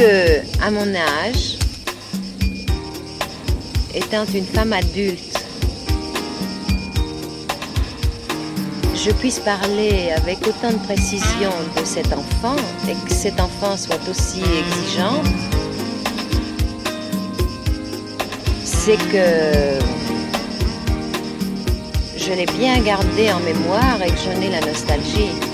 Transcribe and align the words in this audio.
que, 0.00 0.40
à 0.62 0.70
mon 0.70 0.94
âge, 0.94 1.58
étant 3.94 4.24
une 4.24 4.46
femme 4.46 4.72
adulte, 4.72 5.36
je 8.94 9.10
puisse 9.10 9.40
parler 9.40 10.10
avec 10.16 10.38
autant 10.46 10.70
de 10.72 10.82
précision 10.86 11.52
de 11.78 11.84
cet 11.84 12.14
enfant 12.14 12.56
et 12.88 12.94
que 12.94 13.12
cet 13.12 13.38
enfant 13.40 13.76
soit 13.76 14.00
aussi 14.08 14.40
exigeant, 14.40 15.22
c'est 18.64 18.96
que 19.12 19.78
je 22.16 22.32
l'ai 22.32 22.46
bien 22.46 22.78
gardé 22.80 23.30
en 23.32 23.40
mémoire 23.40 24.00
et 24.02 24.10
que 24.10 24.18
j'en 24.24 24.40
ai 24.40 24.48
la 24.48 24.60
nostalgie. 24.60 25.49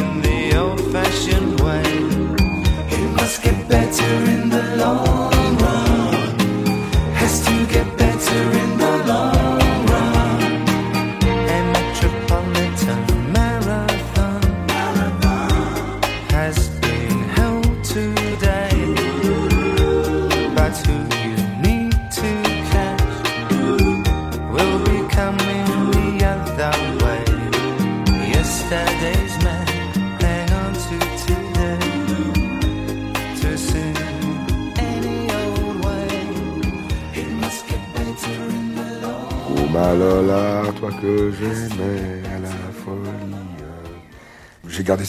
in 0.00 0.22
the 0.22 0.56
old 0.56 0.80
fashioned 0.92 1.60
way. 1.60 1.82
It 2.96 3.10
must 3.16 3.42
get 3.42 3.68
better 3.68 4.14
in 4.34 4.48
the 4.48 4.76
long 4.76 5.39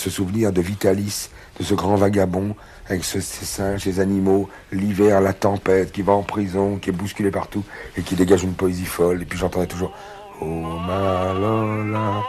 ce 0.01 0.09
souvenir 0.09 0.51
de 0.51 0.61
Vitalis, 0.61 1.29
de 1.59 1.63
ce 1.63 1.75
grand 1.75 1.95
vagabond, 1.95 2.55
avec 2.87 3.03
ses 3.03 3.21
singes, 3.21 3.83
ses 3.83 3.99
animaux, 3.99 4.49
l'hiver, 4.71 5.21
la 5.21 5.33
tempête, 5.33 5.91
qui 5.91 6.01
va 6.01 6.13
en 6.13 6.23
prison, 6.23 6.77
qui 6.77 6.89
est 6.89 6.93
bousculé 6.93 7.29
partout, 7.29 7.63
et 7.95 8.01
qui 8.01 8.15
dégage 8.15 8.43
une 8.43 8.53
poésie 8.53 8.85
folle. 8.85 9.21
Et 9.21 9.25
puis 9.25 9.37
j'entendais 9.37 9.67
toujours 9.67 9.93
Oh 10.41 10.45
Malola. 10.45 12.23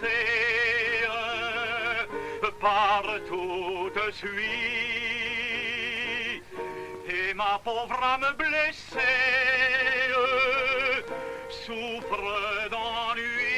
Pensée 0.00 0.08
partout 2.60 3.90
de 3.94 4.10
suite. 4.12 4.28
Et 7.08 7.34
ma 7.34 7.60
pauvre 7.64 8.00
âme 8.02 8.34
blessée 8.36 8.98
souffre 11.48 12.68
d'ennui. 12.70 13.56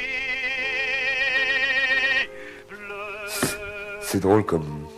C'est 4.00 4.20
drôle 4.20 4.44
comme 4.44 4.88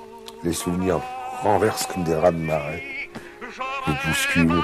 les 0.42 0.52
souvenirs 0.52 1.00
renversent 1.42 1.86
comme 1.86 2.04
des 2.04 2.14
rats 2.14 2.32
de 2.32 2.38
marée. 2.38 3.10
Une 3.86 3.94
bousculent, 4.06 4.62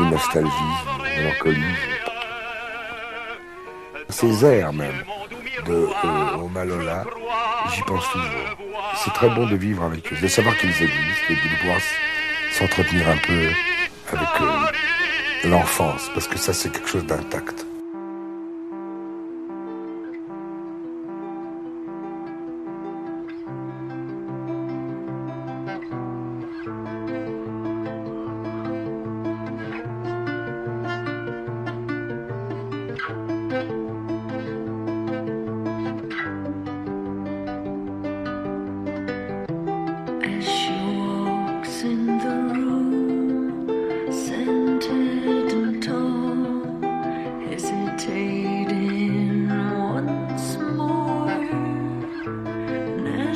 une 0.00 0.10
nostalgie, 0.10 0.50
une 0.98 1.22
mélancolie 1.22 1.76
ces 4.20 4.44
airs 4.44 4.72
même 4.72 5.04
de 5.66 5.88
euh, 6.04 6.48
Malola, 6.52 7.04
j'y 7.74 7.82
pense 7.82 8.08
toujours. 8.10 8.56
C'est 8.96 9.12
très 9.12 9.28
bon 9.30 9.46
de 9.46 9.56
vivre 9.56 9.84
avec 9.84 10.12
eux, 10.12 10.16
de 10.20 10.28
savoir 10.28 10.56
qu'ils 10.58 10.70
existent 10.70 11.30
et 11.30 11.34
de 11.34 11.60
pouvoir 11.60 11.78
s'entretenir 12.52 13.08
un 13.08 13.16
peu 13.18 13.48
avec 14.12 14.40
euh, 14.40 15.48
l'enfance, 15.48 16.10
parce 16.14 16.26
que 16.26 16.38
ça 16.38 16.52
c'est 16.52 16.70
quelque 16.70 16.88
chose 16.88 17.06
d'intact. 17.06 17.67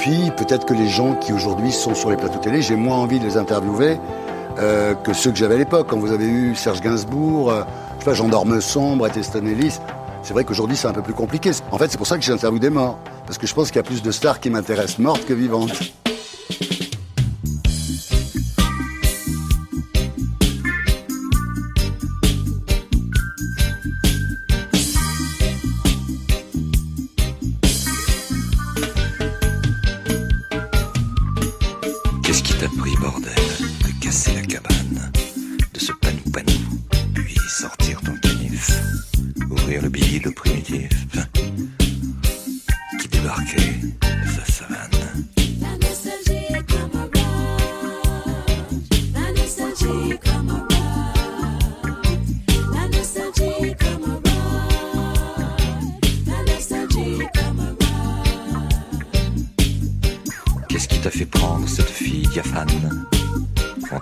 puis, 0.00 0.30
peut-être 0.34 0.64
que 0.64 0.72
les 0.72 0.88
gens 0.88 1.14
qui 1.14 1.34
aujourd'hui 1.34 1.72
sont 1.72 1.94
sur 1.94 2.08
les 2.10 2.16
plateaux 2.16 2.38
télé, 2.38 2.62
j'ai 2.62 2.74
moins 2.74 2.96
envie 2.96 3.18
de 3.20 3.24
les 3.26 3.36
interviewer 3.36 3.98
euh, 4.58 4.94
que 4.94 5.12
ceux 5.12 5.30
que 5.30 5.36
j'avais 5.36 5.56
à 5.56 5.58
l'époque. 5.58 5.88
Quand 5.90 5.98
vous 5.98 6.10
avez 6.10 6.24
eu 6.24 6.54
Serge 6.54 6.80
Gainsbourg, 6.80 7.50
euh, 7.50 7.62
je 7.96 7.98
sais 7.98 8.04
pas, 8.06 8.14
Gendarme 8.14 8.62
Sombre, 8.62 9.08
Easton 9.14 9.44
Ellis, 9.44 9.78
c'est 10.22 10.32
vrai 10.32 10.44
qu'aujourd'hui 10.44 10.78
c'est 10.78 10.88
un 10.88 10.94
peu 10.94 11.02
plus 11.02 11.12
compliqué. 11.12 11.50
En 11.70 11.76
fait, 11.76 11.88
c'est 11.90 11.98
pour 11.98 12.06
ça 12.06 12.16
que 12.16 12.24
j'interviewe 12.24 12.60
des 12.60 12.70
morts. 12.70 12.98
Parce 13.26 13.36
que 13.36 13.46
je 13.46 13.54
pense 13.54 13.68
qu'il 13.68 13.76
y 13.76 13.80
a 13.80 13.82
plus 13.82 14.02
de 14.02 14.10
stars 14.10 14.40
qui 14.40 14.48
m'intéressent 14.48 15.00
mortes 15.00 15.26
que 15.26 15.34
vivantes. 15.34 15.92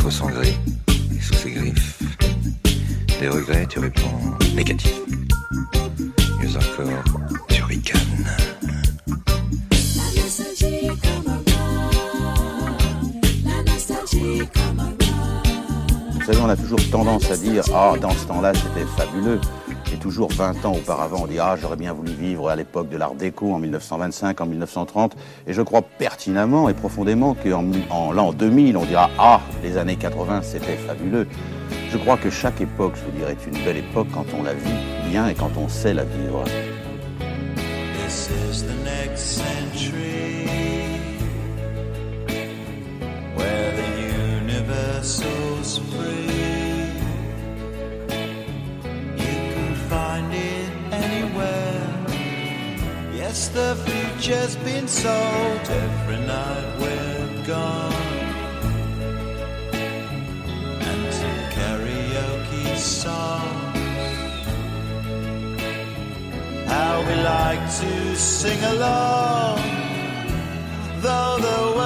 Contre 0.08 0.20
son 0.20 0.30
gré 0.30 0.54
et 0.88 1.20
sous 1.20 1.34
ses 1.34 1.50
griffes 1.50 1.98
Des 3.20 3.28
regrets, 3.28 3.66
tu 3.66 3.78
réponds 3.78 4.08
négatif. 4.54 5.02
Mieux 6.40 6.56
encore, 6.56 7.20
tu 7.50 7.62
ricanes. 7.62 7.98
Vous 16.14 16.24
savez, 16.24 16.38
on 16.40 16.48
a 16.48 16.56
toujours 16.56 16.90
tendance 16.90 17.30
à 17.30 17.36
dire 17.36 17.64
Ah, 17.74 17.92
dans 18.00 18.12
ce 18.12 18.24
temps-là, 18.28 18.54
c'était 18.54 18.86
fabuleux. 18.96 19.40
Et 19.92 19.96
toujours 19.96 20.30
20 20.32 20.64
ans 20.64 20.74
auparavant, 20.74 21.22
on 21.22 21.26
dit 21.26 21.38
Ah, 21.38 21.56
j'aurais 21.60 21.76
bien 21.76 21.92
voulu 21.92 22.12
vivre 22.12 22.48
à 22.48 22.56
l'époque 22.56 22.88
de 22.88 22.96
l'Art 22.96 23.14
déco 23.14 23.52
en 23.52 23.58
1925, 23.58 24.40
en 24.40 24.46
1930. 24.46 25.16
Et 25.46 25.52
je 25.52 25.62
crois 25.62 25.82
pertinemment 25.82 26.68
et 26.68 26.74
profondément 26.74 27.34
qu'en 27.34 27.64
en 27.90 28.12
l'an 28.12 28.32
2000, 28.32 28.76
on 28.76 28.84
dira 28.84 29.10
Ah, 29.18 29.40
les 29.62 29.76
années 29.76 29.96
80, 29.96 30.42
c'était 30.42 30.76
fabuleux. 30.76 31.26
Je 31.90 31.96
crois 31.96 32.16
que 32.16 32.30
chaque 32.30 32.60
époque, 32.60 32.94
je 32.96 33.04
vous 33.04 33.16
dirais, 33.16 33.32
est 33.32 33.46
une 33.46 33.64
belle 33.64 33.78
époque 33.78 34.08
quand 34.12 34.26
on 34.38 34.42
la 34.42 34.54
vit 34.54 35.10
bien 35.10 35.28
et 35.28 35.34
quand 35.34 35.50
on 35.56 35.68
sait 35.68 35.94
la 35.94 36.04
vivre. 36.04 36.44
The 53.54 53.74
future's 53.86 54.56
been 54.56 54.86
sold 54.86 55.68
every 55.68 56.18
night 56.18 56.78
we're 56.80 57.46
gone. 57.46 57.92
And 60.88 61.12
to 61.18 61.30
karaoke 61.56 62.76
songs 62.76 63.68
how 66.66 67.00
we 67.00 67.14
like 67.22 67.64
to 67.80 68.16
sing 68.16 68.62
along, 68.64 69.58
though 71.00 71.38
the 71.40 71.77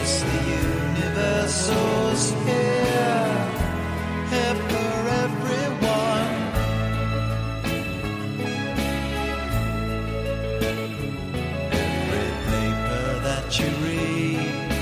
The 0.00 0.06
universal's 0.96 2.24
here, 2.46 3.36
here 4.30 4.56
for 4.70 4.94
everyone. 5.24 6.32
Every 11.70 12.30
paper 12.48 13.08
that 13.26 13.46
you 13.58 13.68
read 13.84 14.72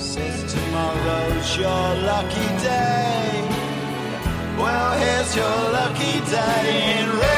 says 0.00 0.38
tomorrow's 0.54 1.50
your 1.58 1.88
lucky 2.08 2.48
day. 2.64 3.44
Well, 4.56 4.92
here's 4.98 5.36
your 5.36 5.58
lucky 5.72 6.20
day. 6.30 7.00
It 7.00 7.06
really, 7.06 7.37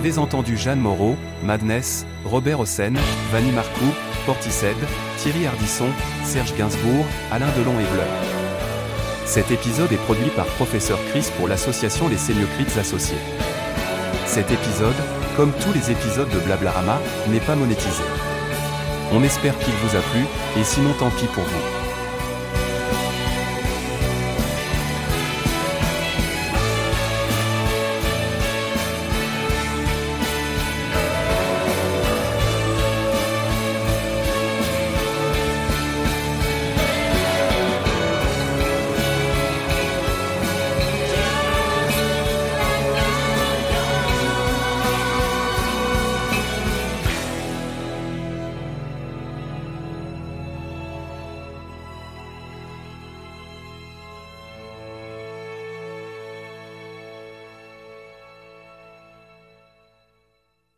avez 0.00 0.16
entendu 0.16 0.56
Jeanne 0.56 0.80
Moreau, 0.80 1.14
Madness, 1.42 2.06
Robert 2.24 2.58
Hossein, 2.58 2.94
Vanny 3.30 3.50
Marcoux, 3.50 3.92
Portishead, 4.24 4.76
Thierry 5.18 5.46
Ardisson, 5.46 5.88
Serge 6.24 6.54
Gainsbourg, 6.56 7.04
Alain 7.30 7.50
Delon 7.58 7.78
et 7.78 7.84
Blur. 7.84 8.06
Cet 9.26 9.50
épisode 9.50 9.92
est 9.92 10.02
produit 10.06 10.30
par 10.34 10.46
Professeur 10.46 10.98
Chris 11.10 11.28
pour 11.36 11.48
l'association 11.48 12.08
Les 12.08 12.16
Sémiocrites 12.16 12.78
Associés. 12.78 13.18
Cet 14.24 14.50
épisode, 14.50 14.96
comme 15.36 15.52
tous 15.52 15.74
les 15.74 15.90
épisodes 15.90 16.30
de 16.30 16.38
Blablarama, 16.38 16.98
n'est 17.28 17.38
pas 17.40 17.54
monétisé. 17.54 18.04
On 19.12 19.22
espère 19.22 19.58
qu'il 19.58 19.74
vous 19.74 19.96
a 19.96 20.00
plu, 20.00 20.24
et 20.58 20.64
sinon 20.64 20.94
tant 20.98 21.10
pis 21.10 21.26
pour 21.26 21.44
vous. 21.44 21.79